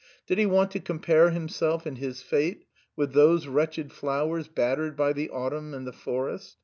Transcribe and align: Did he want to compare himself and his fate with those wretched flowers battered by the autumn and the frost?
Did 0.25 0.39
he 0.39 0.47
want 0.47 0.71
to 0.71 0.79
compare 0.79 1.29
himself 1.29 1.85
and 1.85 1.99
his 1.99 2.23
fate 2.23 2.65
with 2.95 3.13
those 3.13 3.45
wretched 3.45 3.93
flowers 3.93 4.47
battered 4.47 4.97
by 4.97 5.13
the 5.13 5.29
autumn 5.29 5.75
and 5.75 5.85
the 5.85 5.93
frost? 5.93 6.57